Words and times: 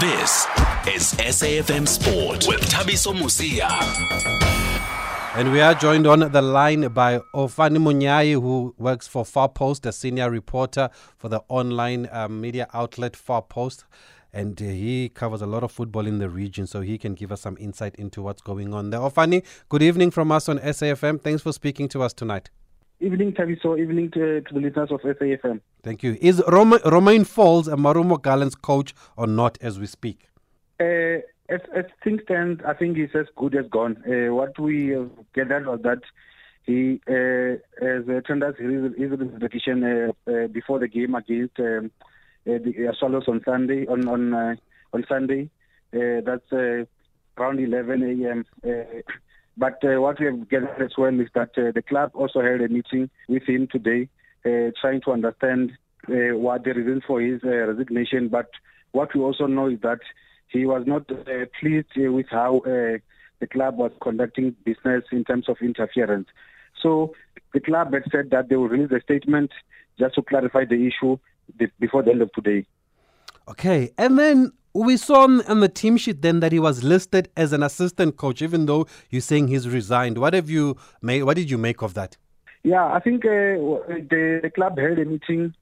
This 0.00 0.46
is 0.88 1.12
SAFM 1.18 1.86
Sport 1.86 2.46
with 2.48 2.62
Thabiso 2.70 3.12
Mosia. 3.12 3.68
And 5.34 5.52
we 5.52 5.60
are 5.60 5.74
joined 5.74 6.06
on 6.06 6.20
the 6.32 6.40
line 6.40 6.88
by 6.88 7.18
Ofhani 7.34 7.76
Munyai, 7.76 8.32
who 8.32 8.74
works 8.78 9.06
for 9.06 9.26
Far 9.26 9.50
Post, 9.50 9.84
a 9.84 9.92
senior 9.92 10.30
reporter 10.30 10.88
for 11.18 11.28
the 11.28 11.42
online 11.50 12.08
um, 12.12 12.40
media 12.40 12.66
outlet 12.72 13.14
Far 13.14 13.42
Post. 13.42 13.84
And 14.32 14.58
uh, 14.62 14.64
he 14.64 15.10
covers 15.10 15.42
a 15.42 15.46
lot 15.46 15.62
of 15.62 15.70
football 15.70 16.06
in 16.06 16.18
the 16.18 16.30
region, 16.30 16.66
so 16.66 16.80
he 16.80 16.96
can 16.96 17.12
give 17.12 17.30
us 17.30 17.42
some 17.42 17.58
insight 17.60 17.94
into 17.96 18.22
what's 18.22 18.40
going 18.40 18.72
on 18.72 18.88
there. 18.88 19.00
Ofhani, 19.00 19.44
good 19.68 19.82
evening 19.82 20.10
from 20.10 20.32
us 20.32 20.48
on 20.48 20.60
SAFM. 20.60 21.20
Thanks 21.20 21.42
for 21.42 21.52
speaking 21.52 21.88
to 21.88 22.02
us 22.02 22.14
tonight. 22.14 22.48
Evening, 23.00 23.32
Thabiso. 23.32 23.78
Evening 23.78 24.10
to, 24.10 24.42
to 24.42 24.54
the 24.54 24.60
listeners 24.60 24.90
of 24.90 25.00
SAFM. 25.00 25.60
Thank 25.82 26.02
you. 26.02 26.18
Is 26.20 26.42
Roma, 26.46 26.78
Romain 26.84 27.24
Folz 27.24 27.66
a 27.66 27.76
Marumo 27.76 28.20
Gallants 28.20 28.54
coach 28.54 28.94
or 29.16 29.26
not 29.26 29.56
as 29.62 29.78
we 29.78 29.86
speak? 29.86 30.28
Uh, 30.78 31.20
as, 31.48 31.60
as 31.74 31.86
things 32.04 32.20
stand, 32.24 32.62
I 32.66 32.74
think 32.74 32.98
he's 32.98 33.14
as 33.14 33.26
good 33.36 33.54
as 33.56 33.66
gone. 33.68 34.02
Uh, 34.06 34.34
what 34.34 34.58
we 34.58 34.94
uh, 34.94 35.04
gathered 35.34 35.66
was 35.66 35.80
that 35.82 36.02
he 36.64 37.00
uh, 37.08 37.56
has 37.84 38.06
uh, 38.08 38.20
turned 38.26 38.44
us 38.44 38.54
his, 38.58 38.92
his 38.96 39.12
uh, 39.12 40.12
uh, 40.30 40.46
before 40.48 40.78
the 40.78 40.88
game 40.88 41.14
against 41.14 41.58
um, 41.58 41.90
uh, 42.46 42.58
the 42.58 42.88
uh, 42.88 42.92
Swallows 42.98 43.24
on 43.28 43.42
Sunday. 43.44 43.86
On 43.86 44.06
on 44.08 44.34
uh, 44.34 44.54
on 44.92 45.04
Sunday, 45.08 45.48
uh, 45.94 46.20
that's 46.24 46.52
uh, 46.52 46.84
around 47.38 47.60
11 47.60 48.02
a.m. 48.02 48.44
But 49.60 49.84
uh, 49.84 50.00
what 50.00 50.18
we 50.18 50.24
have 50.24 50.48
gathered 50.48 50.80
as 50.80 50.92
well 50.96 51.20
is 51.20 51.28
that 51.34 51.50
uh, 51.58 51.70
the 51.74 51.82
club 51.86 52.12
also 52.14 52.40
held 52.40 52.62
a 52.62 52.68
meeting 52.68 53.10
with 53.28 53.42
him 53.42 53.68
today, 53.70 54.08
uh, 54.46 54.72
trying 54.80 55.02
to 55.02 55.12
understand 55.12 55.72
what 56.08 56.64
the 56.64 56.72
reason 56.72 57.02
for 57.06 57.20
his 57.20 57.42
resignation. 57.42 58.28
But 58.28 58.48
what 58.92 59.14
we 59.14 59.20
also 59.20 59.46
know 59.46 59.68
is 59.68 59.78
that 59.82 59.98
he 60.48 60.64
was 60.64 60.84
not 60.86 61.06
pleased 61.60 61.88
with 61.94 62.24
how 62.30 62.62
the 62.64 63.46
club 63.52 63.76
was 63.76 63.92
conducting 64.00 64.56
business 64.64 65.04
in 65.12 65.24
terms 65.24 65.46
of 65.46 65.58
interference. 65.60 66.28
So 66.82 67.14
the 67.52 67.60
club 67.60 67.92
had 67.92 68.04
said 68.10 68.30
that 68.30 68.48
they 68.48 68.56
will 68.56 68.68
release 68.68 68.90
a 68.92 69.02
statement 69.02 69.50
just 69.98 70.14
to 70.14 70.22
clarify 70.22 70.64
the 70.64 70.86
issue 70.86 71.18
before 71.78 72.02
the 72.02 72.12
end 72.12 72.22
of 72.22 72.32
today. 72.32 72.66
Okay, 73.46 73.92
and 73.98 74.18
then 74.18 74.52
we 74.74 74.96
saw 74.96 75.24
on, 75.24 75.42
on 75.46 75.60
the 75.60 75.68
team 75.68 75.96
sheet 75.96 76.22
then 76.22 76.40
that 76.40 76.52
he 76.52 76.58
was 76.58 76.82
listed 76.82 77.28
as 77.36 77.52
an 77.52 77.62
assistant 77.62 78.16
coach, 78.16 78.42
even 78.42 78.66
though 78.66 78.86
you're 79.10 79.20
saying 79.20 79.48
he's 79.48 79.68
resigned. 79.68 80.18
What 80.18 80.34
have 80.34 80.48
you 80.48 80.76
made? 81.02 81.24
What 81.24 81.36
did 81.36 81.50
you 81.50 81.58
make 81.58 81.82
of 81.82 81.94
that? 81.94 82.16
Yeah, 82.62 82.86
I 82.86 83.00
think 83.00 83.24
uh, 83.24 83.28
the, 83.28 84.40
the 84.42 84.50
club 84.54 84.78
held 84.78 84.98
a 84.98 85.04
meeting 85.04 85.54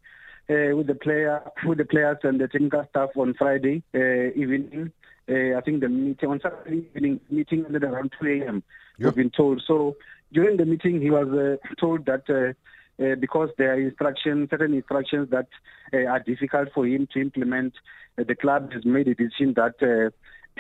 uh, 0.51 0.77
with 0.77 0.89
the 0.89 0.95
player, 0.95 1.43
with 1.65 1.79
the 1.79 1.85
players 1.85 2.19
and 2.23 2.41
the 2.41 2.49
technical 2.49 2.85
staff 2.91 3.11
on 3.17 3.35
Friday 3.35 3.83
uh, 3.95 4.33
evening. 4.35 4.93
Uh, 5.31 5.57
I 5.57 5.61
think 5.61 5.81
the 5.81 5.89
meeting 5.89 6.29
on 6.29 6.41
Saturday 6.41 6.87
evening 6.95 7.21
meeting 7.31 7.65
ended 7.67 7.85
around 7.85 8.13
2 8.21 8.43
a.m. 8.43 8.63
Yep. 8.99 9.05
We've 9.07 9.15
been 9.15 9.31
told. 9.31 9.63
So 9.67 9.97
during 10.33 10.57
the 10.57 10.65
meeting, 10.65 11.01
he 11.01 11.11
was 11.11 11.29
uh, 11.29 11.57
told 11.79 12.07
that 12.07 12.55
uh, 13.01 13.15
because 13.21 13.51
there 13.59 13.73
are 13.73 13.81
instructions, 13.81 14.51
certain 14.51 14.75
instructions 14.75 15.31
that 15.31 15.49
uh, 15.93 16.07
are 16.11 16.21
difficult 16.21 16.69
for 16.75 16.87
him 16.87 17.09
to 17.13 17.21
implement, 17.21 17.75
uh, 18.19 18.25
the 18.27 18.35
club 18.35 18.73
has 18.73 18.85
made 18.85 19.09
a 19.09 19.15
decision 19.15 19.55
that 19.55 19.75
uh, 19.83 20.11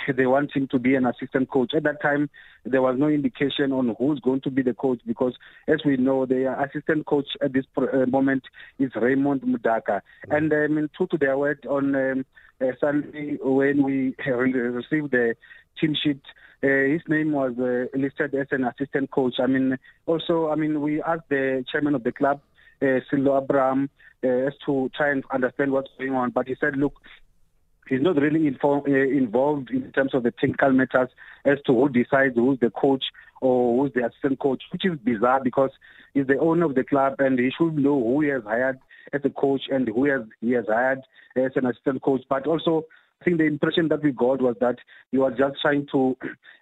they 0.17 0.27
want 0.27 0.55
him 0.55 0.69
to 0.69 0.79
be 0.79 0.95
an 0.95 1.07
assistant 1.07 1.51
coach. 1.51 1.73
At 1.75 1.83
that 1.85 2.01
time, 2.01 2.31
there 2.65 2.83
was 2.83 2.97
no 2.99 3.09
indication 3.09 3.73
on 3.73 3.95
who's 3.99 4.21
going 4.21 4.41
to 4.43 4.51
be 4.51 4.63
the 4.63 4.75
coach 4.75 5.01
because, 5.07 5.35
as 5.67 5.81
we 5.85 5.97
know, 5.97 6.27
the 6.27 6.55
assistant 6.63 7.07
coach 7.07 7.27
at 7.43 7.53
this 7.53 7.65
uh, 7.77 8.07
moment 8.07 8.45
is 8.79 8.93
Raymond 8.95 9.43
Mdaka. 9.43 10.01
And 10.31 10.53
I 10.53 10.67
mean, 10.69 10.89
true 10.97 11.09
to 11.11 11.19
their 11.19 11.37
word, 11.37 11.67
on 11.69 11.95
um, 11.95 12.25
uh, 12.61 12.67
Sunday 12.81 13.39
when 13.43 13.83
we 13.83 14.15
received 14.27 15.11
the 15.13 15.35
team 15.81 15.95
sheet, 16.03 16.21
uh, 16.63 16.67
his 16.67 17.03
name 17.09 17.33
was 17.33 17.53
uh, 17.59 17.87
listed 17.97 18.35
as 18.35 18.49
an 18.51 18.65
assistant 18.65 19.11
coach. 19.11 19.35
I 19.39 19.47
mean, 19.47 19.79
also, 20.07 20.49
I 20.49 20.57
mean, 20.57 20.81
we 20.81 21.03
asked 21.03 21.29
the 21.29 21.65
chairman 21.71 21.95
of 21.95 22.03
the 22.03 22.13
club, 22.13 22.41
uh, 22.83 23.01
Sello 23.11 23.43
Abraham, 23.43 23.91
uh, 24.25 24.51
to 24.67 24.91
try 24.97 25.11
and 25.13 25.25
understand 25.33 25.71
what's 25.71 25.91
going 25.99 26.15
on. 26.15 26.31
But 26.31 26.49
he 26.49 26.57
said, 26.61 26.77
look, 26.77 26.95
he's 27.89 28.03
not 28.03 28.17
really 28.17 28.47
inform, 28.47 28.83
uh, 28.89 28.91
involved 28.91 29.71
in 29.71 29.93
terms 29.93 30.15
of 30.15 30.25
the 30.25 30.33
technical 30.33 30.73
matters 30.73 31.11
as 31.45 31.59
to 31.67 31.73
who 31.73 31.89
decides 31.89 32.35
who's 32.35 32.59
the 32.61 32.71
coach 32.71 33.05
or 33.41 33.81
who's 33.85 33.95
the 33.95 34.05
assistant 34.05 34.41
coach, 34.41 34.65
which 34.73 34.85
is 34.85 34.99
bizarre 34.99 35.41
because 35.43 35.71
he's 36.15 36.27
the 36.27 36.39
owner 36.39 36.67
of 36.67 36.75
the 36.75 36.83
club 36.83 37.15
and 37.21 37.39
he 37.39 37.51
should 37.57 37.77
know 37.77 38.03
who 38.03 38.21
he 38.23 38.29
has 38.29 38.43
hired 38.43 38.79
as 39.13 39.21
a 39.25 39.31
coach 39.31 39.63
and 39.71 39.89
who 39.89 40.05
has, 40.11 40.23
he 40.41 40.53
has 40.53 40.65
hired 40.69 41.01
as 41.37 41.53
an 41.57 41.67
assistant 41.67 42.03
coach. 42.03 42.23
But 42.29 42.47
also, 42.47 42.85
I 43.21 43.25
think 43.25 43.39
the 43.39 43.45
impression 43.45 43.89
that 43.89 44.03
we 44.03 44.13
got 44.13 44.41
was 44.41 44.55
that 44.61 44.77
you 45.11 45.25
are 45.25 45.31
just 45.31 45.61
trying 45.61 45.87
to 45.93 46.17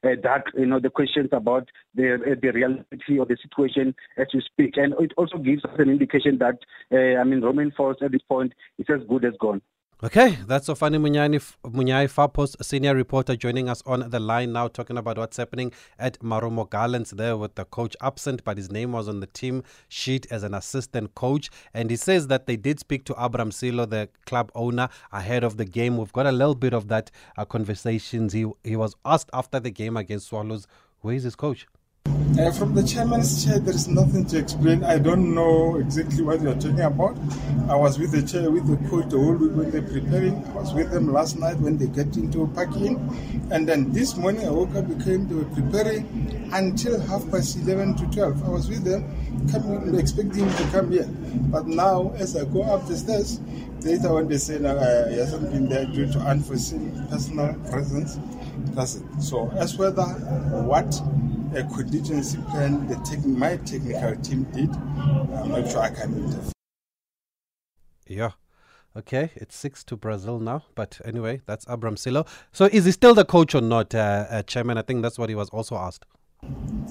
uh, 0.04 0.08
duck, 0.22 0.44
you 0.54 0.66
know, 0.66 0.80
the 0.80 0.90
questions 0.90 1.28
about 1.32 1.68
the 1.94 2.14
uh, 2.14 2.34
the 2.40 2.50
reality 2.50 3.18
of 3.18 3.28
the 3.28 3.36
situation 3.42 3.94
as 4.16 4.28
you 4.32 4.40
speak, 4.40 4.76
and 4.76 4.94
it 4.98 5.12
also 5.18 5.38
gives 5.38 5.64
us 5.64 5.78
an 5.78 5.90
indication 5.90 6.38
that 6.38 6.58
uh, 6.92 7.20
I 7.20 7.24
mean, 7.24 7.42
Romain 7.42 7.72
Folz 7.78 8.02
at 8.02 8.12
this 8.12 8.22
point 8.22 8.54
is 8.78 8.86
as 8.88 9.06
good 9.06 9.24
as 9.24 9.34
gone. 9.38 9.60
Okay, 10.04 10.36
that's 10.46 10.68
Ofhani 10.68 10.98
Munyani, 11.00 11.40
Munyai 11.64 12.06
Farpost, 12.06 12.62
senior 12.62 12.94
reporter, 12.94 13.34
joining 13.34 13.70
us 13.70 13.82
on 13.86 14.10
the 14.10 14.20
line 14.20 14.52
now, 14.52 14.68
talking 14.68 14.98
about 14.98 15.16
what's 15.16 15.38
happening 15.38 15.72
at 15.98 16.18
Marumo 16.18 16.68
Gallants 16.68 17.12
there 17.12 17.34
with 17.34 17.54
the 17.54 17.64
coach 17.64 17.96
absent, 18.02 18.44
but 18.44 18.58
his 18.58 18.70
name 18.70 18.92
was 18.92 19.08
on 19.08 19.20
the 19.20 19.26
team 19.26 19.62
sheet 19.88 20.26
as 20.30 20.42
an 20.42 20.52
assistant 20.52 21.14
coach. 21.14 21.48
And 21.72 21.88
he 21.88 21.96
says 21.96 22.26
that 22.26 22.44
they 22.44 22.56
did 22.56 22.78
speak 22.78 23.06
to 23.06 23.14
Abram 23.14 23.50
Sello, 23.50 23.88
the 23.88 24.10
club 24.26 24.52
owner, 24.54 24.90
ahead 25.12 25.42
of 25.42 25.56
the 25.56 25.64
game. 25.64 25.96
We've 25.96 26.12
got 26.12 26.26
a 26.26 26.32
little 26.32 26.54
bit 26.54 26.74
of 26.74 26.88
that 26.88 27.10
uh, 27.38 27.46
conversations. 27.46 28.34
He, 28.34 28.44
he 28.64 28.76
was 28.76 28.94
asked 29.06 29.30
after 29.32 29.58
the 29.58 29.70
game 29.70 29.96
against 29.96 30.28
Swallows, 30.28 30.66
where 31.00 31.14
is 31.14 31.22
his 31.22 31.36
coach? 31.36 31.66
Uh, 32.38 32.52
from 32.52 32.74
the 32.74 32.82
chairman's 32.82 33.46
chair, 33.46 33.58
there 33.58 33.74
is 33.74 33.88
nothing 33.88 34.22
to 34.26 34.38
explain. 34.38 34.84
I 34.84 34.98
don't 34.98 35.34
know 35.34 35.76
exactly 35.76 36.22
what 36.22 36.42
you're 36.42 36.52
talking 36.54 36.80
about. 36.80 37.16
I 37.70 37.74
was 37.74 37.98
with 37.98 38.12
the 38.12 38.22
chair, 38.22 38.50
with 38.50 38.66
the 38.68 38.76
coach 38.90 39.08
the 39.08 39.16
whole 39.16 39.32
week 39.32 39.52
when 39.52 39.70
they're 39.70 39.80
preparing. 39.80 40.44
I 40.48 40.52
was 40.52 40.74
with 40.74 40.90
them 40.90 41.10
last 41.10 41.38
night 41.38 41.56
when 41.60 41.78
they 41.78 41.86
get 41.86 42.14
into 42.18 42.46
packing. 42.54 43.00
And 43.50 43.66
then 43.66 43.90
this 43.90 44.18
morning 44.18 44.46
I 44.46 44.50
woke 44.50 44.74
up, 44.74 44.86
became 44.86 45.26
they 45.28 45.34
were 45.34 45.44
preparing 45.46 46.50
until 46.52 47.00
half 47.00 47.28
past 47.30 47.56
11 47.56 47.96
to 47.96 48.06
12. 48.14 48.44
I 48.44 48.48
was 48.50 48.68
with 48.68 48.84
them, 48.84 49.02
coming, 49.50 49.98
expecting 49.98 50.46
to 50.46 50.62
come 50.72 50.92
here. 50.92 51.08
But 51.48 51.66
now, 51.66 52.12
as 52.18 52.36
I 52.36 52.44
go 52.44 52.64
up 52.64 52.86
the 52.86 52.98
stairs, 52.98 53.40
later 53.80 54.12
when 54.12 54.28
they 54.28 54.36
say 54.36 54.58
no, 54.58 54.76
uh, 54.76 55.08
he 55.08 55.16
hasn't 55.16 55.50
been 55.52 55.70
there 55.70 55.86
due 55.86 56.12
to 56.12 56.18
unforeseen 56.18 57.06
personal 57.08 57.54
presence, 57.70 58.18
that's 58.74 58.96
it. 58.96 59.04
So, 59.20 59.50
as 59.52 59.78
whether 59.78 60.02
what 60.02 61.00
a 61.56 61.64
contingency 61.64 62.38
plan 62.50 62.86
the 62.86 62.96
tech, 62.96 63.24
my 63.24 63.56
technical 63.56 64.14
team 64.16 64.44
did. 64.52 64.70
I'm 64.70 65.48
not 65.48 65.70
sure 65.70 65.80
I 65.80 65.90
can 65.90 66.14
interfere. 66.14 66.52
Yeah. 68.06 68.30
Okay, 68.94 69.30
it's 69.36 69.56
six 69.56 69.84
to 69.84 69.96
Brazil 69.96 70.38
now. 70.38 70.64
But 70.74 71.00
anyway, 71.04 71.42
that's 71.46 71.66
Abram 71.68 71.96
Sello. 71.96 72.26
So 72.52 72.66
is 72.66 72.84
he 72.84 72.92
still 72.92 73.14
the 73.14 73.24
coach 73.24 73.54
or 73.54 73.60
not, 73.60 73.94
uh, 73.94 74.26
uh, 74.30 74.42
Chairman? 74.42 74.78
I 74.78 74.82
think 74.82 75.02
that's 75.02 75.18
what 75.18 75.28
he 75.28 75.34
was 75.34 75.50
also 75.50 75.76
asked. 75.76 76.06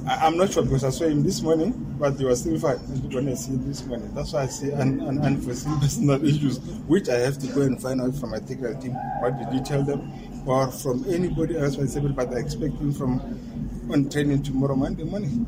I, 0.08 0.28
am 0.28 0.38
not 0.38 0.52
sure 0.52 0.64
because 0.64 0.84
I 0.84 0.90
saw 0.90 1.06
him 1.06 1.24
this 1.24 1.42
morning, 1.42 1.72
but 2.00 2.16
he 2.16 2.26
was 2.26 2.42
still 2.42 2.60
fine 2.60 2.78
when 3.12 3.30
I 3.30 3.34
see 3.34 3.54
him 3.54 3.68
this 3.68 3.86
morning. 3.86 4.14
That's 4.14 4.34
why 4.34 4.44
I 4.44 4.48
say 4.48 4.72
un, 4.74 5.02
un, 5.02 5.20
unforeseen 5.20 5.80
personal 5.80 6.24
issues, 6.24 6.60
which 6.88 7.10
I 7.10 7.18
have 7.20 7.40
to 7.40 7.48
go 7.48 7.62
and 7.62 7.82
find 7.82 8.02
out 8.02 8.14
from 8.16 8.32
my 8.32 8.40
technical 8.40 8.80
team. 8.80 8.94
What 9.20 9.38
did 9.40 9.52
you 9.54 9.64
tell 9.64 9.84
them? 9.84 10.12
Or 10.46 10.70
from 10.70 11.06
anybody 11.08 11.58
else 11.58 11.76
but 11.76 12.34
I 12.34 12.38
expect 12.40 12.74
him 12.76 12.94
from 12.94 13.65
on 13.92 14.10
training 14.10 14.44
tomorrow 14.44 14.76
Monday 14.76 15.04
morning 15.04 15.46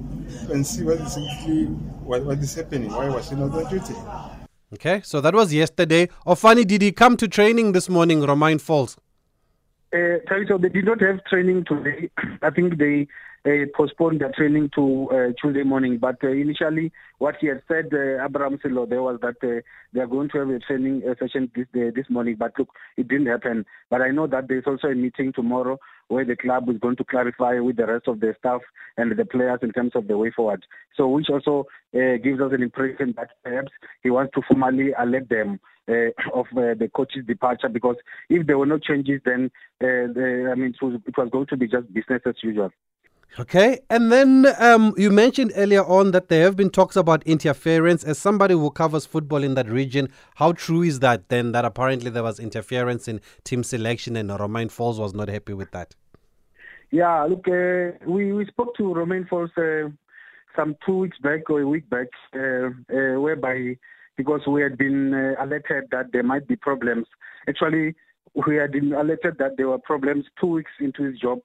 and 0.51 0.65
see 0.65 0.83
what 0.83 0.99
is 0.99 1.17
actually 1.17 1.65
what, 1.65 2.23
what 2.23 2.37
is 2.39 2.53
happening. 2.55 2.91
Why 2.91 3.09
was 3.09 3.29
he 3.29 3.35
not 3.35 3.51
on 3.51 3.69
duty? 3.69 3.93
Okay, 4.73 5.01
so 5.03 5.21
that 5.21 5.33
was 5.33 5.53
yesterday. 5.53 6.07
Ofhani, 6.25 6.65
did 6.65 6.81
he 6.81 6.91
come 6.91 7.15
to 7.17 7.27
training 7.27 7.71
this 7.71 7.87
morning, 7.89 8.21
Romain 8.21 8.59
Folz? 8.59 8.97
Uh, 9.97 10.57
they 10.57 10.69
did 10.69 10.85
not 10.85 11.01
have 11.01 11.23
training 11.25 11.65
today. 11.65 12.09
I 12.41 12.49
think 12.51 12.77
they 12.77 13.07
uh, 13.47 13.65
postponed 13.75 14.21
their 14.21 14.31
training 14.31 14.69
to 14.75 15.09
uh, 15.11 15.33
Tuesday 15.41 15.63
morning. 15.63 15.97
But 15.97 16.23
uh, 16.23 16.29
initially, 16.29 16.91
what 17.17 17.35
he 17.39 17.47
had 17.47 17.61
said, 17.67 17.85
uh, 17.93 18.23
Abraham 18.23 18.59
Sello, 18.59 18.87
there 18.87 19.01
was 19.01 19.19
that 19.21 19.37
uh, 19.43 19.61
they 19.93 20.01
are 20.01 20.07
going 20.07 20.29
to 20.29 20.39
have 20.39 20.49
a 20.49 20.59
training 20.59 21.03
uh, 21.07 21.15
session 21.19 21.49
this 21.55 21.65
uh, 21.75 21.91
this 21.95 22.09
morning. 22.09 22.35
But 22.37 22.53
look, 22.59 22.69
it 22.97 23.07
didn't 23.07 23.27
happen. 23.27 23.65
But 23.89 24.01
I 24.01 24.09
know 24.09 24.27
that 24.27 24.47
there 24.47 24.57
is 24.57 24.65
also 24.67 24.87
a 24.87 24.95
meeting 24.95 25.33
tomorrow 25.33 25.79
where 26.09 26.25
the 26.25 26.35
club 26.35 26.69
is 26.69 26.77
going 26.77 26.97
to 26.97 27.03
clarify 27.03 27.59
with 27.59 27.77
the 27.77 27.87
rest 27.87 28.07
of 28.07 28.19
the 28.19 28.35
staff 28.39 28.61
and 28.97 29.11
the 29.17 29.25
players 29.25 29.59
in 29.61 29.71
terms 29.71 29.91
of 29.95 30.07
the 30.07 30.17
way 30.17 30.31
forward. 30.31 30.65
So, 30.95 31.07
which 31.07 31.29
also 31.29 31.65
gives 31.93 32.39
us 32.39 32.53
an 32.53 32.63
impression 32.63 33.13
that 33.17 33.29
perhaps 33.43 33.71
he 34.03 34.09
wants 34.09 34.33
to 34.35 34.41
formally 34.47 34.91
alert 34.97 35.29
them. 35.29 35.59
Uh, 35.89 36.11
of 36.33 36.47
uh, 36.51 36.73
the 36.77 36.91
coach's 36.93 37.25
departure 37.25 37.69
because 37.69 37.95
if 38.29 38.45
there 38.45 38.57
were 38.57 38.65
no 38.65 38.77
changes, 38.77 39.21
then 39.23 39.49
uh, 39.81 40.11
the, 40.11 40.49
I 40.51 40.55
mean 40.55 40.71
it 40.71 40.81
was, 40.81 40.99
it 41.07 41.17
was 41.17 41.29
going 41.31 41.45
to 41.45 41.55
be 41.55 41.65
just 41.65 41.93
business 41.93 42.21
as 42.25 42.35
usual. 42.43 42.71
Okay, 43.39 43.79
and 43.89 44.11
then 44.11 44.47
um, 44.59 44.93
you 44.97 45.11
mentioned 45.11 45.53
earlier 45.55 45.85
on 45.85 46.11
that 46.11 46.27
there 46.27 46.43
have 46.43 46.57
been 46.57 46.71
talks 46.71 46.97
about 46.97 47.23
interference. 47.23 48.03
As 48.03 48.17
somebody 48.17 48.53
who 48.53 48.69
covers 48.69 49.05
football 49.05 49.43
in 49.43 49.53
that 49.53 49.69
region, 49.69 50.09
how 50.35 50.51
true 50.51 50.81
is 50.81 50.99
that 50.99 51.29
then 51.29 51.53
that 51.53 51.63
apparently 51.63 52.09
there 52.09 52.23
was 52.23 52.37
interference 52.37 53.07
in 53.07 53.21
team 53.45 53.63
selection 53.63 54.17
and 54.17 54.29
Romain 54.29 54.67
Folz 54.67 54.99
was 54.99 55.13
not 55.13 55.29
happy 55.29 55.53
with 55.53 55.71
that? 55.71 55.95
Yeah, 56.91 57.23
look, 57.23 57.47
uh, 57.47 57.97
we, 58.05 58.33
we 58.33 58.45
spoke 58.47 58.75
to 58.75 58.93
Romain 58.93 59.25
Folz 59.31 59.51
uh, 59.57 59.89
some 60.55 60.75
two 60.85 60.97
weeks 60.97 61.17
back 61.19 61.49
or 61.49 61.61
a 61.61 61.67
week 61.67 61.89
back, 61.89 62.07
uh, 62.35 62.69
uh 62.93 63.21
whereby 63.21 63.77
because 64.17 64.41
we 64.47 64.61
had 64.61 64.77
been 64.77 65.13
uh, 65.13 65.43
alerted 65.43 65.85
that 65.91 66.11
there 66.11 66.23
might 66.23 66.47
be 66.47 66.55
problems. 66.55 67.05
Actually, 67.47 67.95
we 68.47 68.55
had 68.55 68.71
been 68.71 68.93
alerted 68.93 69.37
that 69.37 69.57
there 69.57 69.69
were 69.69 69.77
problems 69.77 70.25
two 70.39 70.47
weeks 70.47 70.71
into 70.79 71.03
his 71.03 71.19
job 71.19 71.39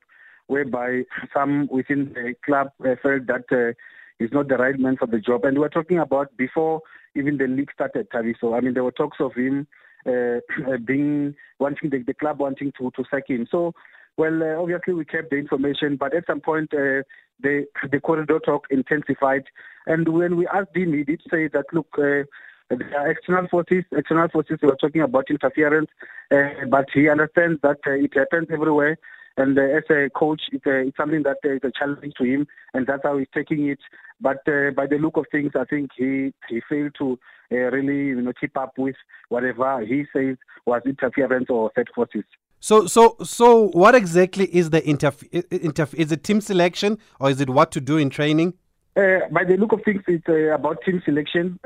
whereby 0.48 1.02
some 1.32 1.68
within 1.70 2.12
the 2.14 2.34
club 2.44 2.68
uh, 2.80 2.94
felt 3.02 3.26
that 3.26 3.44
uh, 3.52 3.72
he's 4.18 4.32
not 4.32 4.48
the 4.48 4.56
right 4.56 4.78
man 4.78 4.96
for 4.96 5.06
the 5.06 5.18
job. 5.18 5.44
And 5.44 5.54
we 5.54 5.60
were 5.60 5.68
talking 5.68 5.98
about 5.98 6.36
before 6.36 6.82
even 7.14 7.38
the 7.38 7.46
league 7.46 7.70
started, 7.72 8.10
Tavi. 8.10 8.34
So, 8.40 8.54
I 8.54 8.60
mean, 8.60 8.74
there 8.74 8.84
were 8.84 8.92
talks 8.92 9.18
of 9.20 9.34
him 9.34 9.66
uh, 10.06 10.40
being, 10.84 11.34
wanting 11.58 11.90
the, 11.90 12.02
the, 12.02 12.14
club 12.14 12.40
wanting 12.40 12.72
to, 12.78 12.90
to 12.96 13.04
sack 13.10 13.24
him. 13.28 13.46
So, 13.50 13.72
well, 14.16 14.42
uh, 14.42 14.60
obviously 14.60 14.94
we 14.94 15.04
kept 15.04 15.30
the 15.30 15.36
information, 15.36 15.96
but 15.96 16.14
at 16.14 16.26
some 16.26 16.40
point 16.40 16.72
uh, 16.74 17.02
the 17.40 17.66
the 17.90 18.00
corridor 18.00 18.38
talk 18.38 18.66
intensified. 18.70 19.44
And 19.86 20.06
when 20.08 20.36
we 20.36 20.46
asked 20.48 20.76
him, 20.76 20.92
he 20.92 21.02
did 21.04 21.22
say 21.30 21.48
that, 21.48 21.64
look, 21.72 21.88
uh, 21.98 22.24
external 22.70 23.48
forces, 23.48 23.84
external 23.92 24.28
forces, 24.28 24.58
we 24.62 24.68
were 24.68 24.76
talking 24.76 25.02
about 25.02 25.30
interference, 25.30 25.90
but 26.30 26.86
he 26.92 27.08
understands 27.08 27.60
that 27.62 27.78
it 27.86 28.14
happens 28.14 28.48
everywhere. 28.50 28.98
And 29.36 29.58
uh, 29.58 29.62
as 29.62 29.84
a 29.90 30.10
coach, 30.10 30.42
it's, 30.52 30.66
a, 30.66 30.80
it's 30.80 30.96
something 30.96 31.22
that 31.22 31.38
uh, 31.44 31.50
is 31.54 31.60
a 31.64 31.72
challenge 31.72 32.14
to 32.18 32.24
him, 32.24 32.46
and 32.74 32.86
that's 32.86 33.02
how 33.02 33.16
he's 33.16 33.28
taking 33.32 33.68
it. 33.68 33.78
But 34.20 34.46
uh, 34.46 34.70
by 34.76 34.86
the 34.86 34.98
look 34.98 35.16
of 35.16 35.26
things, 35.32 35.52
I 35.58 35.64
think 35.64 35.90
he 35.96 36.32
he 36.48 36.60
failed 36.68 36.94
to 36.98 37.18
uh, 37.50 37.56
really 37.56 38.08
you 38.08 38.20
know 38.20 38.32
keep 38.38 38.56
up 38.56 38.74
with 38.76 38.96
whatever 39.30 39.80
he 39.84 40.04
says 40.12 40.36
was 40.66 40.82
interference 40.84 41.48
or 41.48 41.72
third 41.74 41.88
forces. 41.94 42.24
So, 42.60 42.86
so, 42.86 43.16
so, 43.24 43.70
what 43.70 43.96
exactly 43.96 44.44
is 44.54 44.70
the 44.70 44.80
interf- 44.82 45.28
interf- 45.50 45.94
is 45.94 46.12
it 46.12 46.22
team 46.22 46.40
selection 46.40 46.98
or 47.18 47.28
is 47.28 47.40
it 47.40 47.50
what 47.50 47.72
to 47.72 47.80
do 47.80 47.96
in 47.96 48.08
training? 48.08 48.54
Uh, 48.94 49.20
by 49.32 49.42
the 49.42 49.56
look 49.56 49.72
of 49.72 49.80
things, 49.84 50.02
it's 50.06 50.28
uh, 50.28 50.54
about 50.54 50.80
team 50.84 51.02
selection. 51.04 51.58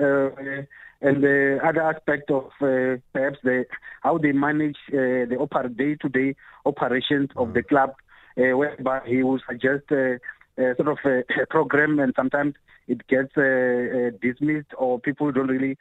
Uh, 1.03 1.09
and 1.09 1.23
the 1.23 1.59
other 1.65 1.83
aspect 1.83 2.31
of 2.31 2.45
uh, 2.61 2.97
perhaps 3.13 3.39
the 3.43 3.65
how 4.03 4.19
they 4.19 4.33
manage 4.33 4.77
uh, 4.89 5.27
the 5.29 5.37
oper- 5.39 5.75
day-to-day 5.77 6.35
operations 6.65 7.31
of 7.37 7.55
the 7.55 7.63
club, 7.63 7.95
uh, 8.39 8.57
whereby 8.57 9.01
he 9.07 9.23
will 9.23 9.41
suggest 9.49 9.85
uh, 9.91 10.17
uh, 10.59 10.75
sort 10.77 10.89
of 10.89 10.99
a, 11.05 11.19
a, 11.43 11.47
program, 11.47 11.99
and 11.99 12.13
sometimes 12.17 12.55
it 12.89 13.07
gets 13.09 13.33
uh, 13.37 13.43
uh, 13.43 14.11
dismissed, 14.23 14.73
or 14.79 14.99
people 15.01 15.31
don't 15.33 15.49
really 15.49 15.77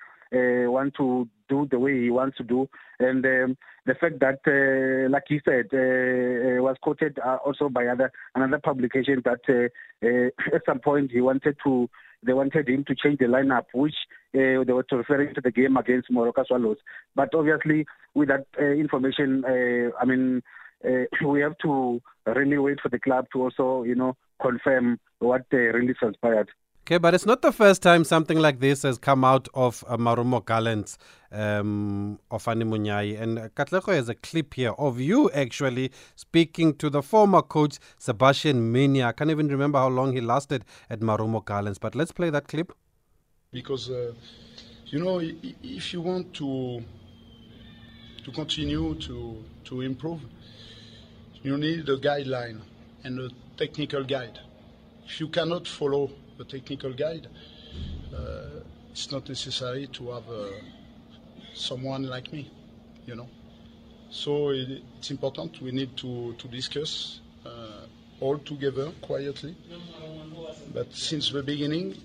want 0.68 0.94
to 0.96 1.26
do 1.48 1.66
the 1.72 1.80
way 1.80 2.02
he 2.02 2.10
wants 2.10 2.36
to 2.36 2.44
do. 2.44 2.68
And 3.00 3.26
um, 3.26 3.58
the 3.86 3.96
fact 3.96 4.20
that, 4.20 4.40
like 5.10 5.24
he 5.30 5.40
said, 5.46 5.68
was 5.72 6.76
quoted 6.82 7.20
also 7.20 7.70
by 7.70 7.88
other 7.88 8.12
another 8.34 8.60
publication 8.60 9.22
that 9.24 9.72
at 10.54 10.62
some 10.66 10.80
point 10.80 11.12
he 11.12 11.22
wanted 11.22 11.56
to 11.64 11.90
they 12.26 12.34
wanted 12.34 12.68
him 12.68 12.84
to 12.86 12.96
change 12.96 13.20
the 13.20 13.26
lineup, 13.26 13.66
which 13.74 13.96
uh, 14.34 14.64
they 14.66 14.74
were 14.74 14.86
referring 14.92 15.34
to 15.36 15.42
the 15.42 15.52
game 15.52 15.78
against 15.78 16.12
Moroka 16.12 16.46
Swallows. 16.46 16.78
But 17.16 17.34
obviously, 17.34 17.86
with 18.14 18.30
that 18.30 18.48
uh, 18.60 18.66
information, 18.66 19.44
uh, 19.46 19.96
I 20.00 20.06
mean, 20.06 20.42
uh, 20.86 21.06
we 21.28 21.42
have 21.42 21.58
to 21.64 22.02
really 22.26 22.58
wait 22.58 22.80
for 22.82 22.90
the 22.90 23.00
club 23.00 23.28
to 23.34 23.44
also, 23.44 23.84
you 23.84 23.96
know, 23.96 24.16
confirm 24.42 25.00
what 25.20 25.46
uh, 25.54 25.58
really 25.58 25.94
transpired. 25.94 26.50
Okay, 26.88 27.00
but 27.00 27.16
it's 27.16 27.26
not 27.26 27.42
the 27.42 27.52
first 27.52 27.82
time 27.82 28.04
something 28.04 28.38
like 28.38 28.60
this 28.60 28.84
has 28.84 29.00
come 29.00 29.24
out 29.26 29.48
of 29.56 29.84
uh, 29.88 29.98
Marumo 29.98 30.46
Gallants 30.46 31.00
um, 31.32 32.20
of 32.30 32.46
Munyai. 32.46 33.20
And 33.20 33.40
Katlego 33.56 33.92
has 33.92 34.08
a 34.08 34.14
clip 34.14 34.54
here 34.54 34.70
of 34.78 35.00
you 35.00 35.32
actually 35.32 35.92
speaking 36.16 36.76
to 36.76 36.92
the 36.92 37.02
former 37.02 37.42
coach, 37.42 37.80
Sébastien 38.00 38.72
Migné. 38.72 39.04
I 39.04 39.14
can't 39.14 39.32
even 39.32 39.48
remember 39.48 39.80
how 39.80 39.88
long 39.88 40.14
he 40.14 40.22
lasted 40.22 40.64
at 40.88 41.00
Marumo 41.00 41.44
Gallants, 41.44 41.80
but 41.80 41.96
let's 41.96 42.12
play 42.12 42.30
that 42.30 42.48
clip. 42.48 42.72
Because, 43.52 43.90
uh, 43.90 44.14
you 44.86 45.00
know, 45.00 45.20
if 45.64 45.92
you 45.92 46.02
want 46.02 46.36
to 46.36 46.84
to 48.26 48.32
continue 48.32 48.94
to, 48.94 49.44
to 49.64 49.82
improve, 49.82 50.22
you 51.42 51.58
need 51.58 51.90
a 51.90 51.98
guideline 51.98 52.62
and 53.04 53.20
a 53.22 53.30
technical 53.58 54.04
guide. 54.04 54.38
If 55.08 55.20
you 55.20 55.30
cannot 55.30 55.68
follow 55.68 56.12
a 56.40 56.44
technical 56.44 56.94
guide, 56.94 57.28
uh, 58.14 58.62
it's 58.92 59.12
not 59.12 59.28
necessary 59.28 59.88
to 59.88 60.12
have 60.12 60.30
uh, 60.30 60.48
someone 61.54 62.04
like 62.04 62.32
me, 62.32 62.50
you 63.06 63.16
know. 63.16 63.28
So 64.10 64.50
it, 64.50 64.84
it's 64.98 65.12
important. 65.12 65.62
We 65.62 65.72
need 65.72 65.98
to, 65.98 66.34
to 66.34 66.48
discuss 66.48 67.20
uh, 67.46 67.86
all 68.20 68.38
together 68.38 68.92
quietly. 69.02 69.56
But 70.74 70.94
since 70.94 71.32
the 71.32 71.44
beginning, 71.44 71.96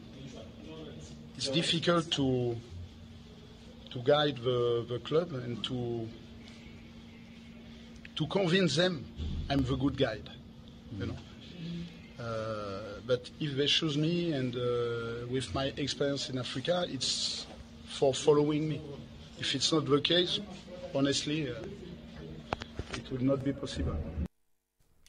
it's 1.37 1.49
difficult 1.49 2.11
to 2.13 2.57
to 3.91 3.99
guide 4.05 4.37
the, 4.37 4.87
the 4.89 5.01
club 5.01 5.33
and 5.33 5.65
to 5.65 6.09
to 8.15 8.27
convince 8.27 8.77
them 8.77 9.05
I'm 9.49 9.65
the 9.65 9.77
good 9.77 9.97
guide, 9.97 10.31
you 10.99 11.07
know. 11.07 11.17
Uh, 12.23 12.90
but 13.11 13.29
if 13.41 13.57
they 13.57 13.67
choose 13.67 13.97
me 13.99 14.33
and 14.39 14.55
uh, 14.55 15.27
with 15.29 15.53
my 15.53 15.67
experience 15.77 16.31
in 16.31 16.39
Africa, 16.39 16.87
it's 16.89 17.45
for 17.99 18.15
following 18.15 18.69
me. 18.69 18.81
If 19.41 19.53
it's 19.57 19.73
not 19.73 19.87
the 19.87 20.01
case, 20.01 20.39
honestly, 20.95 21.51
uh, 21.51 21.55
it 22.95 23.11
would 23.11 23.23
not 23.23 23.43
be 23.43 23.53
possible. 23.53 23.97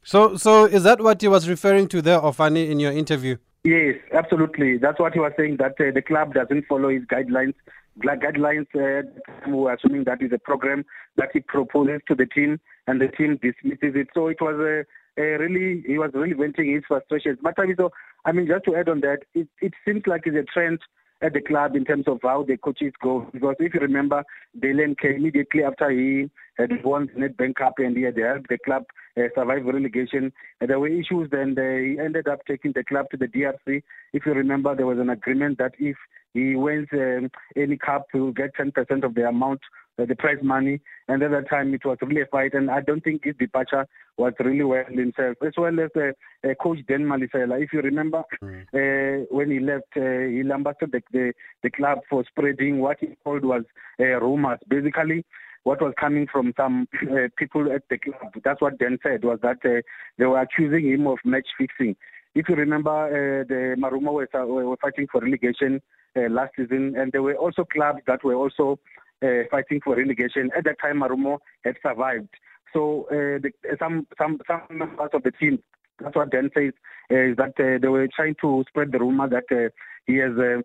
So, 0.02 0.36
so 0.36 0.64
is 0.64 0.82
that 0.82 1.00
what 1.00 1.20
he 1.20 1.28
was 1.28 1.48
referring 1.48 1.86
to 1.94 2.02
there, 2.02 2.18
Ofhani, 2.18 2.70
in 2.70 2.80
your 2.80 2.90
interview? 2.90 3.36
Yes, 3.62 3.94
absolutely. 4.12 4.78
That's 4.78 4.98
what 4.98 5.12
he 5.12 5.20
was 5.20 5.32
saying. 5.36 5.58
That 5.58 5.76
uh, 5.78 5.92
the 5.94 6.02
club 6.02 6.34
doesn't 6.34 6.66
follow 6.66 6.88
his 6.88 7.04
guidelines. 7.04 7.54
Guidelines. 8.00 8.66
Uh, 8.74 9.06
we're 9.46 9.74
assuming 9.74 10.02
that 10.04 10.20
is 10.20 10.32
a 10.32 10.38
program 10.38 10.84
that 11.18 11.28
he 11.32 11.38
proposes 11.38 12.00
to 12.08 12.16
the 12.16 12.26
team, 12.26 12.58
and 12.88 13.00
the 13.00 13.06
team 13.06 13.38
dismisses 13.40 13.94
it. 13.94 14.08
So 14.12 14.26
it 14.26 14.40
was 14.40 14.58
a 14.58 14.84
uh, 15.18 15.22
really 15.22 15.82
he 15.86 15.98
was 15.98 16.10
really 16.14 16.34
venting 16.34 16.72
his 16.72 16.84
frustrations. 16.86 17.38
But 17.42 17.54
so, 17.76 17.90
I 18.24 18.32
mean, 18.32 18.46
just 18.46 18.64
to 18.66 18.76
add 18.76 18.88
on 18.88 19.00
that, 19.00 19.20
it, 19.34 19.48
it 19.60 19.72
seems 19.84 20.02
like 20.06 20.22
it's 20.26 20.36
a 20.36 20.44
trend 20.52 20.80
at 21.22 21.32
the 21.32 21.40
club 21.40 21.76
in 21.76 21.84
terms 21.84 22.04
of 22.08 22.18
how 22.22 22.42
the 22.42 22.56
coaches 22.56 22.92
go. 23.02 23.28
Because 23.32 23.56
if 23.60 23.74
you 23.74 23.80
remember, 23.80 24.24
Dalen 24.58 24.96
came 25.00 25.12
immediately 25.12 25.62
after 25.62 25.90
he 25.90 26.30
had 26.58 26.84
won 26.84 27.08
the 27.14 27.20
Nedbank 27.20 27.56
Cup 27.56 27.74
and 27.78 27.96
he 27.96 28.02
had 28.02 28.16
helped 28.16 28.48
the 28.48 28.58
club 28.58 28.84
uh, 29.16 29.22
survive 29.34 29.64
relegation. 29.64 30.32
And 30.60 30.70
there 30.70 30.80
were 30.80 30.88
issues, 30.88 31.28
then 31.30 31.54
they 31.54 31.96
ended 32.02 32.28
up 32.28 32.40
taking 32.46 32.72
the 32.72 32.84
club 32.84 33.06
to 33.10 33.16
the 33.16 33.26
DRC. 33.26 33.82
If 34.12 34.26
you 34.26 34.32
remember, 34.32 34.74
there 34.74 34.86
was 34.86 34.98
an 34.98 35.10
agreement 35.10 35.58
that 35.58 35.72
if 35.78 35.96
he 36.34 36.56
wins 36.56 36.88
um, 36.92 37.30
any 37.56 37.76
cup, 37.76 38.06
he 38.12 38.18
will 38.18 38.32
get 38.32 38.54
10% 38.56 39.04
of 39.04 39.14
the 39.14 39.28
amount 39.28 39.60
uh, 39.98 40.06
the 40.06 40.14
prize 40.14 40.38
money. 40.42 40.80
And 41.08 41.22
at 41.22 41.30
that 41.30 41.50
time, 41.50 41.74
it 41.74 41.84
was 41.84 41.98
really 42.00 42.22
a 42.22 42.26
fight. 42.26 42.54
And 42.54 42.70
I 42.70 42.80
don't 42.80 43.02
think 43.02 43.24
his 43.24 43.36
departure 43.36 43.86
was 44.16 44.32
really 44.40 44.64
well 44.64 44.84
himself, 44.88 45.36
as 45.44 45.52
well 45.56 45.78
as 45.80 45.90
uh, 45.96 46.48
uh, 46.48 46.54
Coach 46.54 46.78
Dan 46.88 47.02
Malesela. 47.02 47.62
If 47.62 47.72
you 47.72 47.80
remember, 47.80 48.22
mm. 48.42 48.62
uh, 48.72 49.26
when 49.30 49.50
he 49.50 49.60
left, 49.60 49.88
uh, 49.96 50.28
he 50.30 50.42
lambasted 50.42 50.92
the, 50.92 51.02
the, 51.12 51.32
the, 51.62 51.70
club 51.70 52.00
for 52.08 52.24
spreading 52.28 52.80
what 52.80 52.98
he 53.00 53.08
called 53.24 53.44
was 53.44 53.64
uh, 54.00 54.20
rumors. 54.20 54.58
Basically, 54.68 55.24
what 55.64 55.80
was 55.80 55.94
coming 55.98 56.26
from 56.30 56.52
some 56.56 56.88
uh, 57.10 57.28
people 57.36 57.70
at 57.72 57.82
the 57.90 57.98
club. 57.98 58.32
That's 58.44 58.60
what 58.60 58.78
Dan 58.78 58.98
said 59.02 59.24
was 59.24 59.38
that 59.42 59.58
uh, 59.64 59.82
they 60.18 60.26
were 60.26 60.40
accusing 60.40 60.88
him 60.88 61.06
of 61.06 61.18
match 61.24 61.48
fixing. 61.58 61.96
If 62.34 62.48
you 62.48 62.56
remember, 62.56 62.90
uh, 62.90 63.44
the 63.46 63.76
Marumo 63.78 64.12
were, 64.12 64.64
were 64.66 64.76
fighting 64.80 65.06
for 65.10 65.20
relegation 65.20 65.80
last 66.14 66.52
season, 66.56 66.94
and 66.96 67.10
there 67.12 67.22
were 67.22 67.36
also 67.36 67.64
clubs 67.64 68.00
that 68.06 68.24
were 68.24 68.34
also 68.34 68.78
uh, 69.22 69.44
fighting 69.50 69.80
for 69.82 69.96
relegation. 69.96 70.50
At 70.56 70.64
that 70.64 70.80
time, 70.80 71.00
Marumo 71.00 71.38
had 71.64 71.76
survived. 71.82 72.28
So 72.72 73.06
uh, 73.10 73.38
the, 73.42 73.52
some 73.78 74.06
some 74.20 74.40
some 74.46 74.62
members 74.70 75.10
of 75.12 75.22
the 75.22 75.30
team, 75.32 75.58
that's 76.00 76.16
what 76.16 76.30
Dan 76.30 76.50
says, 76.56 76.72
uh, 77.10 77.16
is 77.16 77.36
that 77.36 77.54
uh, 77.58 77.78
they 77.80 77.88
were 77.88 78.08
trying 78.14 78.34
to 78.40 78.64
spread 78.68 78.92
the 78.92 78.98
rumor 78.98 79.28
that 79.28 79.44
uh, 79.50 79.68
he 80.06 80.16
has 80.16 80.32
uh, 80.38 80.62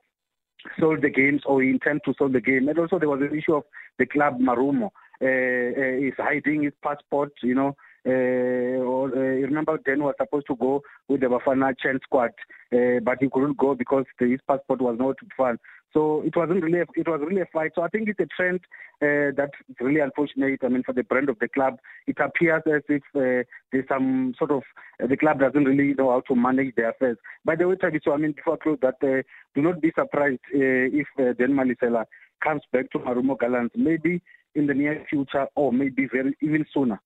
sold 0.79 1.01
the 1.01 1.09
games 1.09 1.41
or 1.45 1.61
he 1.61 1.69
intends 1.69 2.03
to 2.05 2.13
sell 2.17 2.29
the 2.29 2.41
game. 2.41 2.67
And 2.67 2.77
also 2.79 2.99
there 2.99 3.09
was 3.09 3.21
an 3.21 3.37
issue 3.37 3.55
of 3.55 3.63
the 3.99 4.05
club 4.05 4.39
Marumo. 4.39 4.91
Uh, 5.19 6.05
is 6.05 6.13
hiding 6.19 6.61
his 6.61 6.73
passport, 6.83 7.31
you 7.41 7.55
know, 7.55 7.75
uh, 8.05 8.79
or, 8.85 9.09
uh, 9.09 9.19
remember 9.19 9.79
Dan 9.83 10.03
was 10.03 10.13
supposed 10.17 10.45
to 10.45 10.55
go 10.55 10.83
with 11.07 11.21
the 11.21 11.25
Bafana 11.25 11.73
CHAN 11.77 11.99
squad, 12.03 12.29
uh, 12.71 12.99
but 13.01 13.17
he 13.19 13.27
couldn't 13.27 13.57
go 13.57 13.73
because 13.73 14.05
his 14.19 14.39
passport 14.47 14.79
was 14.79 14.95
not 14.99 15.15
found. 15.35 15.57
So 15.93 16.21
it 16.25 16.35
wasn't 16.35 16.63
really 16.63 16.79
a, 16.79 16.85
it 16.95 17.07
was 17.07 17.21
really 17.21 17.41
a 17.41 17.47
fight. 17.51 17.71
So 17.75 17.81
I 17.81 17.87
think 17.87 18.09
it's 18.09 18.19
a 18.19 18.27
trend 18.35 18.59
uh, 19.01 19.31
that's 19.35 19.53
really 19.79 19.99
unfortunate. 19.99 20.59
I 20.63 20.67
mean, 20.67 20.83
for 20.83 20.93
the 20.93 21.03
brand 21.03 21.29
of 21.29 21.39
the 21.39 21.47
club, 21.47 21.79
it 22.07 22.17
appears 22.19 22.63
as 22.67 22.81
if 22.89 23.03
uh, 23.15 23.47
there's 23.71 23.87
some 23.87 24.33
sort 24.37 24.51
of 24.51 24.63
uh, 25.01 25.07
the 25.07 25.17
club 25.17 25.39
doesn't 25.39 25.63
really 25.63 25.93
know 25.93 26.11
how 26.11 26.21
to 26.27 26.35
manage 26.35 26.75
their 26.75 26.89
affairs. 26.89 27.17
By 27.45 27.55
the 27.55 27.67
way, 27.67 27.75
Thabiso, 27.75 28.13
I 28.13 28.17
mean 28.17 28.33
before 28.33 28.55
I 28.55 28.57
close 28.57 28.79
that, 28.81 28.95
uh, 29.01 29.23
do 29.55 29.61
not 29.61 29.81
be 29.81 29.91
surprised 29.95 30.41
uh, 30.53 30.91
if 31.01 31.07
uh, 31.19 31.33
Dan 31.37 31.53
Malesela 31.53 32.05
comes 32.43 32.61
back 32.71 32.91
to 32.91 32.99
Marumo 32.99 33.39
Gallants, 33.39 33.73
maybe 33.77 34.21
in 34.55 34.67
the 34.67 34.73
near 34.73 35.05
future 35.09 35.47
or 35.55 35.71
maybe 35.71 36.07
very 36.11 36.35
even 36.41 36.65
sooner. 36.73 36.99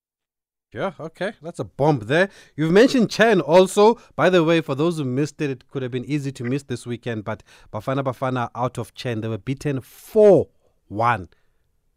Yeah, 0.72 0.92
okay. 0.98 1.34
That's 1.42 1.58
a 1.58 1.64
bomb 1.64 1.98
there. 2.00 2.30
You've 2.56 2.72
mentioned 2.72 3.10
CHAN 3.10 3.42
also. 3.42 4.00
By 4.16 4.30
the 4.30 4.42
way, 4.42 4.62
for 4.62 4.74
those 4.74 4.96
who 4.96 5.04
missed 5.04 5.40
it, 5.42 5.50
it 5.50 5.68
could 5.68 5.82
have 5.82 5.92
been 5.92 6.06
easy 6.06 6.32
to 6.32 6.44
miss 6.44 6.62
this 6.62 6.86
weekend, 6.86 7.24
but 7.24 7.42
Bafana 7.72 8.02
Bafana 8.02 8.48
out 8.54 8.78
of 8.78 8.94
CHAN. 8.94 9.20
They 9.20 9.28
were 9.28 9.38
beaten 9.38 9.82
4 9.82 10.48
1 10.88 11.28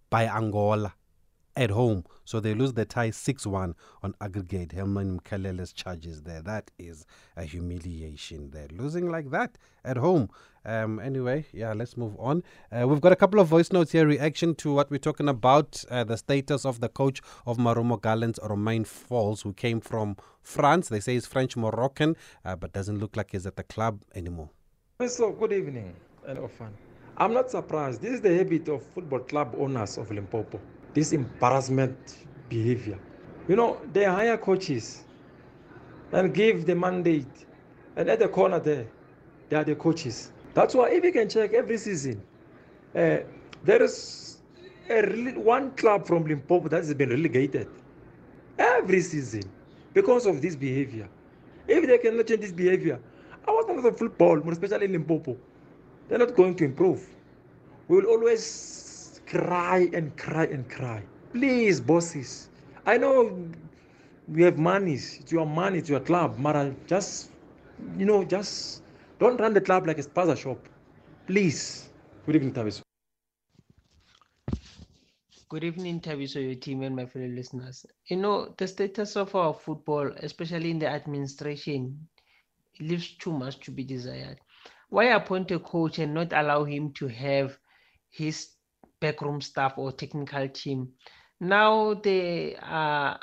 by 0.09 0.25
Angola 0.25 0.93
at 1.55 1.69
home. 1.69 2.03
So 2.25 2.41
they 2.41 2.53
lose 2.53 2.73
the 2.73 2.83
tie 2.83 3.11
6 3.11 3.47
1 3.47 3.75
on 4.03 4.13
aggregate. 4.19 4.73
Helman 4.73 5.21
Mkhalele's 5.21 5.71
charges 5.71 6.23
there. 6.23 6.41
That 6.41 6.69
is 6.77 7.05
a 7.37 7.43
humiliation 7.43 8.51
there. 8.51 8.67
Losing 8.71 9.09
like 9.09 9.29
that 9.29 9.57
at 9.85 9.95
home. 9.95 10.29
Um, 10.65 10.99
anyway, 10.99 11.45
yeah, 11.53 11.73
let's 11.73 11.95
move 11.95 12.15
on. 12.19 12.43
Uh, 12.71 12.87
we've 12.87 13.01
got 13.01 13.11
a 13.11 13.15
couple 13.15 13.39
of 13.39 13.47
voice 13.47 13.71
notes 13.71 13.91
here, 13.91 14.07
reaction 14.07 14.55
to 14.55 14.73
what 14.73 14.89
we're 14.89 14.97
talking 14.97 15.29
about 15.29 15.83
uh, 15.89 16.03
the 16.03 16.17
status 16.17 16.65
of 16.65 16.79
the 16.79 16.89
coach 16.89 17.21
of 17.45 17.57
Marumo 17.57 18.01
Gallants, 18.01 18.39
Romain 18.43 18.83
Folz, 18.83 19.43
who 19.43 19.53
came 19.53 19.79
from 19.79 20.17
France. 20.41 20.89
They 20.89 20.99
say 20.99 21.13
he's 21.13 21.25
French 21.25 21.55
Moroccan, 21.55 22.15
uh, 22.43 22.55
but 22.55 22.73
doesn't 22.73 22.99
look 22.99 23.15
like 23.15 23.31
he's 23.31 23.45
at 23.45 23.55
the 23.55 23.63
club 23.63 24.01
anymore. 24.15 24.49
So, 25.07 25.31
good 25.31 25.53
evening, 25.53 25.95
and 26.27 26.39
often. 26.39 26.73
I'm 27.17 27.33
not 27.33 27.51
surprised. 27.51 28.01
This 28.01 28.13
is 28.13 28.21
the 28.21 28.35
habit 28.35 28.67
of 28.67 28.83
football 28.83 29.19
club 29.19 29.55
owners 29.57 29.97
of 29.97 30.11
Limpopo 30.11 30.59
this 30.95 31.11
embarrassment 31.11 32.25
behavior. 32.49 32.97
You 33.47 33.57
know, 33.57 33.79
they 33.93 34.05
hire 34.05 34.37
coaches 34.37 35.03
and 36.11 36.33
give 36.33 36.65
the 36.65 36.73
mandate. 36.73 37.45
And 37.97 38.09
at 38.09 38.19
the 38.19 38.29
corner 38.29 38.59
there, 38.59 38.87
they 39.49 39.57
are 39.57 39.63
the 39.63 39.75
coaches. 39.75 40.31
That's 40.55 40.73
why 40.73 40.89
if 40.89 41.03
you 41.03 41.11
can 41.11 41.29
check 41.29 41.53
every 41.53 41.77
season, 41.77 42.23
uh, 42.95 43.17
there 43.63 43.83
is 43.83 44.37
a, 44.89 45.01
one 45.33 45.71
club 45.71 46.07
from 46.07 46.25
Limpopo 46.25 46.69
that 46.69 46.77
has 46.77 46.93
been 46.93 47.09
relegated 47.09 47.67
every 48.57 49.01
season 49.01 49.43
because 49.93 50.25
of 50.25 50.41
this 50.41 50.55
behavior. 50.55 51.09
If 51.67 51.85
they 51.85 51.97
cannot 51.97 52.27
change 52.27 52.41
this 52.41 52.53
behavior, 52.53 52.99
was 53.47 53.65
not 53.67 53.83
the 53.83 53.91
football, 53.91 54.49
especially 54.49 54.85
in 54.85 54.93
Limpopo, 54.93 55.35
they're 56.07 56.19
not 56.19 56.35
going 56.35 56.55
to 56.55 56.63
improve. 56.63 57.05
We 57.87 57.97
will 57.97 58.05
always 58.05 59.21
cry 59.27 59.89
and 59.93 60.15
cry 60.17 60.45
and 60.45 60.69
cry. 60.69 61.03
Please, 61.33 61.81
bosses. 61.81 62.49
I 62.85 62.97
know 62.97 63.45
we 64.27 64.43
have 64.43 64.57
money. 64.57 64.93
It's 64.93 65.31
your 65.31 65.45
money, 65.45 65.79
it's 65.79 65.89
your 65.89 65.99
club. 65.99 66.37
Mara, 66.39 66.73
just, 66.87 67.31
you 67.97 68.05
know, 68.05 68.23
just 68.23 68.81
don't 69.19 69.39
run 69.39 69.53
the 69.53 69.61
club 69.61 69.87
like 69.87 69.97
a 69.97 70.03
spaza 70.03 70.37
shop. 70.37 70.59
Please. 71.27 71.89
Good 72.25 72.35
evening, 72.35 72.53
Thabiso. 72.53 72.81
Good 75.49 75.63
evening, 75.63 76.01
Thabiso, 76.01 76.43
your 76.43 76.55
team, 76.55 76.81
and 76.81 76.95
my 76.95 77.05
fellow 77.05 77.27
listeners. 77.27 77.85
You 78.07 78.17
know, 78.17 78.53
the 78.57 78.67
status 78.67 79.15
of 79.15 79.35
our 79.35 79.53
football, 79.53 80.11
especially 80.17 80.71
in 80.71 80.79
the 80.79 80.87
administration, 80.87 82.07
leaves 82.79 83.15
too 83.17 83.31
much 83.31 83.59
to 83.61 83.71
be 83.71 83.83
desired. 83.83 84.39
Why 84.89 85.05
appoint 85.05 85.51
a 85.51 85.59
coach 85.59 85.99
and 85.99 86.13
not 86.13 86.33
allow 86.33 86.63
him 86.63 86.91
to 86.93 87.07
have 87.07 87.57
his 88.09 88.55
backroom 88.99 89.41
staff 89.41 89.77
or 89.77 89.91
technical 89.91 90.47
team. 90.49 90.93
Now 91.39 91.93
there 91.95 92.55
are 92.63 93.19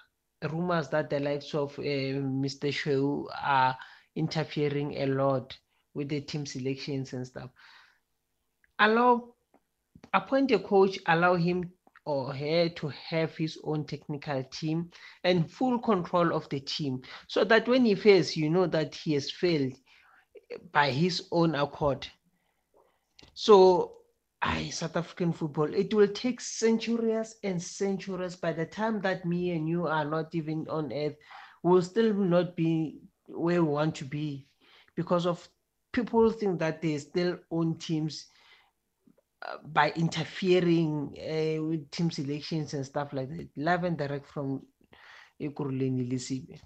rumors 0.50 0.88
that 0.88 1.10
the 1.10 1.20
likes 1.20 1.54
of 1.54 1.78
uh, 1.78 1.82
Mr. 1.82 2.72
Sheu 2.72 3.26
are 3.42 3.76
interfering 4.14 4.94
a 4.98 5.06
lot 5.06 5.56
with 5.94 6.08
the 6.08 6.20
team 6.20 6.46
selections 6.46 7.12
and 7.12 7.26
stuff. 7.26 7.50
Allow 8.78 9.34
appoint 10.12 10.50
a 10.50 10.58
coach, 10.58 10.98
allow 11.06 11.34
him 11.36 11.70
or 12.04 12.34
her 12.34 12.68
to 12.68 12.88
have 12.88 13.36
his 13.36 13.58
own 13.64 13.84
technical 13.84 14.42
team 14.44 14.90
and 15.24 15.50
full 15.50 15.78
control 15.78 16.32
of 16.34 16.48
the 16.48 16.60
team 16.60 17.00
so 17.28 17.44
that 17.44 17.68
when 17.68 17.84
he 17.84 17.94
fails, 17.94 18.36
you 18.36 18.50
know 18.50 18.66
that 18.66 18.94
he 18.94 19.12
has 19.14 19.30
failed 19.30 19.72
by 20.72 20.90
his 20.90 21.28
own 21.30 21.54
accord. 21.54 22.06
So 23.34 23.98
I 24.42 24.70
South 24.70 24.96
African 24.96 25.32
football, 25.32 25.72
it 25.72 25.94
will 25.94 26.08
take 26.08 26.40
centuries 26.40 27.36
and 27.44 27.62
centuries. 27.62 28.34
By 28.36 28.52
the 28.52 28.66
time 28.66 29.00
that 29.02 29.24
me 29.24 29.52
and 29.52 29.68
you 29.68 29.86
are 29.86 30.04
not 30.04 30.34
even 30.34 30.66
on 30.68 30.92
earth, 30.92 31.14
we'll 31.62 31.82
still 31.82 32.12
not 32.12 32.56
be 32.56 33.00
where 33.26 33.62
we 33.62 33.68
want 33.68 33.94
to 33.96 34.04
be 34.04 34.48
because 34.96 35.26
of 35.26 35.48
people 35.92 36.30
think 36.30 36.58
that 36.58 36.80
they 36.80 36.98
still 36.98 37.38
own 37.50 37.78
teams 37.78 38.26
uh, 39.46 39.56
by 39.64 39.92
interfering 39.96 41.14
uh, 41.18 41.62
with 41.62 41.90
team 41.90 42.10
selections 42.10 42.74
and 42.74 42.84
stuff 42.86 43.12
like 43.12 43.28
that. 43.28 43.48
Live 43.56 43.84
and 43.84 43.98
direct 43.98 44.26
from 44.28 44.62
Ekurhuleni 45.40 46.10
Lisibe. 46.10 46.60